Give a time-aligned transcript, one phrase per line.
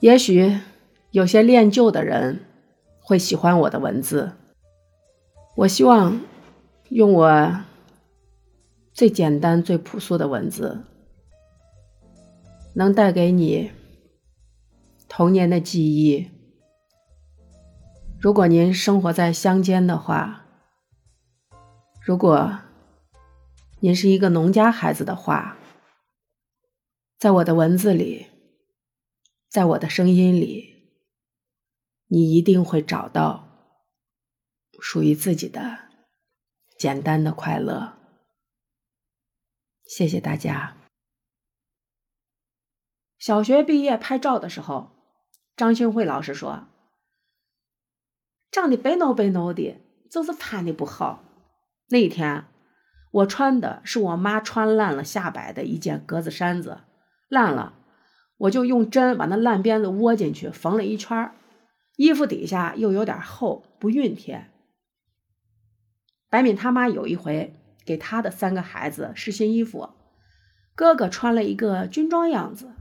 [0.00, 0.58] 也许
[1.10, 2.46] 有些恋旧的人
[3.00, 4.32] 会喜欢我的文字。
[5.56, 6.20] 我希望
[6.88, 7.60] 用我
[8.94, 10.84] 最简单、最朴素的文字，
[12.74, 13.70] 能带给你
[15.06, 16.30] 童年的记忆。
[18.18, 20.46] 如果您生活在乡间的话，
[22.02, 22.58] 如果
[23.80, 25.58] 您是一个农家孩子的话，
[27.18, 28.28] 在我的文字里。
[29.50, 30.92] 在我的声音里，
[32.06, 33.48] 你一定会找到
[34.80, 35.88] 属于自己的
[36.78, 37.98] 简单的快乐。
[39.84, 40.76] 谢谢大家。
[43.18, 44.92] 小学毕业拍照的时候，
[45.56, 46.68] 张新慧老师说
[48.52, 51.24] ：“长得白孬白孬的，就是穿的不好。”
[51.90, 52.46] 那一天，
[53.10, 56.82] 我穿的是我妈穿烂了下摆的一件格子衫子，
[57.28, 57.78] 烂了。
[58.40, 61.30] 我就用针把那烂鞭子窝进去，缝了一圈
[61.96, 64.50] 衣服底下又有点厚，不熨帖。
[66.30, 69.90] 白敏他妈有一回给他的三个孩子试新衣服，
[70.74, 72.72] 哥哥穿了一个军装样子，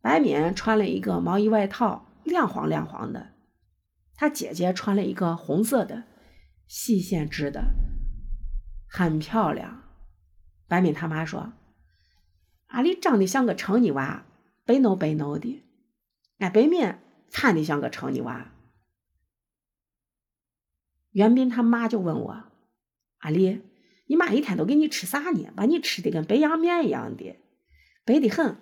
[0.00, 3.34] 白敏穿了一个毛衣外套，亮黄亮黄的。
[4.14, 6.04] 他姐姐穿了一个红色的
[6.66, 7.74] 细线织的，
[8.88, 9.82] 很漂亮。
[10.66, 11.52] 白敏他妈说
[12.68, 14.24] ：“阿丽长得像个城里娃。”
[14.68, 15.64] 白孬白孬的，
[16.36, 18.52] 俺白面惨的像个城里娃。
[21.12, 22.44] 袁斌他妈就问我
[23.20, 23.62] ：“阿丽，
[24.08, 25.50] 你妈一天都给你吃啥呢？
[25.56, 27.38] 把你吃的跟白杨面一样的，
[28.04, 28.58] 白的很。”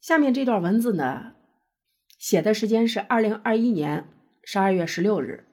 [0.00, 1.34] 下面这段文字呢，
[2.16, 4.08] 写的时间是二零二一年
[4.42, 5.46] 十二月十六日，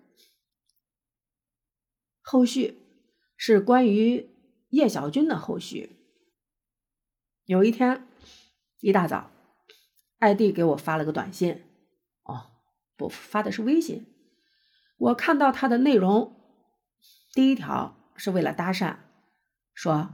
[2.22, 2.78] 后续
[3.36, 4.30] 是关于
[4.69, 5.97] 叶小军的后续。
[7.48, 8.06] 有一天
[8.81, 9.31] 一大早，
[10.20, 11.64] 艾弟给我发了个短信，
[12.23, 12.52] 哦，
[12.97, 14.06] 不，发的是微信。
[14.97, 16.36] 我看到他的内容，
[17.31, 18.97] 第一条是为了搭讪，
[19.74, 20.09] 说：“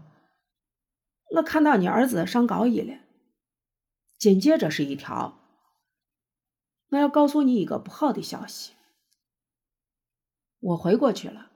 [1.37, 2.99] 我看到你儿子上高一了。”
[4.19, 5.39] 紧接着是一条
[6.89, 8.73] ：“我要告诉你一个不好的消息。”
[10.61, 11.49] 我回过去了，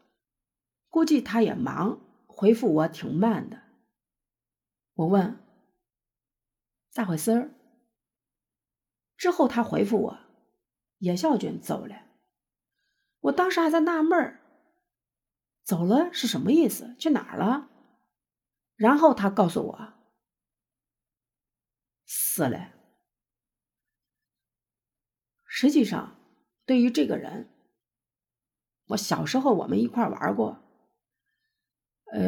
[0.89, 3.61] 估计他也忙，回复我挺慢的。
[4.95, 5.37] 我问。
[6.97, 7.51] 咋回事儿？
[9.17, 10.17] 之后他回复我
[10.97, 11.95] ：“叶小军走了。”
[13.21, 14.41] 我当时还在纳闷儿，
[15.63, 16.95] 走了是什么意思？
[16.97, 17.69] 去哪儿了？
[18.75, 19.93] 然后他告诉我
[22.07, 22.73] ：“死了。”
[25.45, 26.19] 实际上，
[26.65, 27.47] 对于这个人，
[28.87, 30.63] 我小时候我们一块玩过，
[32.11, 32.19] 呃，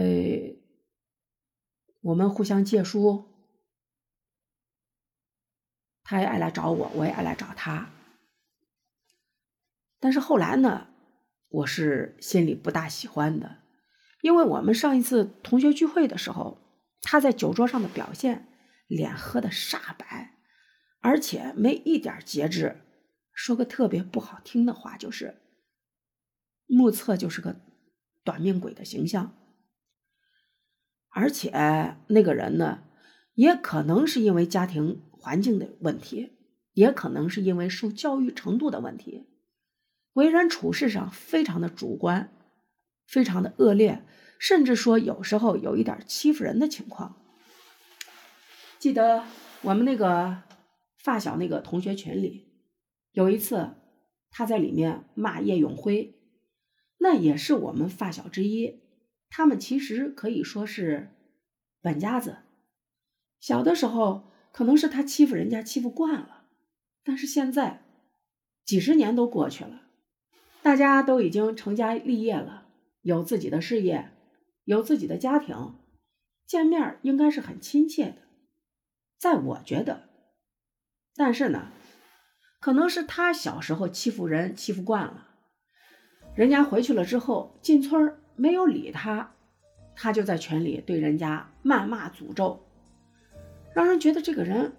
[2.01, 3.25] 我们互相借书。
[6.09, 7.87] 他也爱来找我，我也爱来找他。
[9.99, 10.87] 但是后来呢，
[11.49, 13.57] 我是心里不大喜欢的，
[14.21, 16.57] 因为我们上一次同学聚会的时候，
[17.03, 18.47] 他在酒桌上的表现，
[18.87, 20.33] 脸喝的煞白，
[21.01, 22.81] 而且没一点节制。
[23.31, 25.39] 说个特别不好听的话，就是
[26.65, 27.55] 目测就是个
[28.23, 29.37] 短命鬼的形象。
[31.09, 31.51] 而且
[32.07, 32.85] 那个人呢，
[33.35, 35.03] 也可能是因为家庭。
[35.21, 36.31] 环境的问题，
[36.73, 39.27] 也可能是因为受教育程度的问题，
[40.13, 42.31] 为人处事上非常的主观，
[43.05, 44.05] 非常的恶劣，
[44.39, 47.17] 甚至说有时候有一点欺负人的情况。
[48.79, 49.25] 记得
[49.61, 50.43] 我们那个
[50.97, 52.47] 发小那个同学群里，
[53.11, 53.75] 有一次
[54.31, 56.15] 他在里面骂叶永辉，
[56.99, 58.79] 那也是我们发小之一，
[59.29, 61.09] 他们其实可以说是
[61.81, 62.37] 本家子，
[63.41, 64.29] 小的时候。
[64.51, 66.45] 可能是他欺负人家欺负惯了，
[67.03, 67.83] 但是现在
[68.65, 69.83] 几十年都过去了，
[70.61, 72.67] 大家都已经成家立业了，
[73.01, 74.11] 有自己的事业，
[74.65, 75.75] 有自己的家庭，
[76.45, 78.17] 见面应该是很亲切的，
[79.17, 80.09] 在我觉得，
[81.15, 81.71] 但是呢，
[82.59, 85.29] 可能是他小时候欺负人欺负惯了，
[86.35, 89.33] 人家回去了之后进村没有理他，
[89.95, 92.65] 他就在群里对人家谩骂诅咒。
[93.79, 94.73] 让人觉得这个人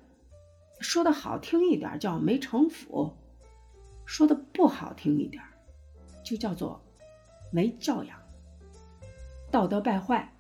[0.81, 3.17] 说的好听一点叫没城府，
[4.05, 5.43] 说的不好听一点
[6.23, 6.79] 就叫做
[7.51, 8.19] 没教养，
[9.51, 10.31] 道德败坏。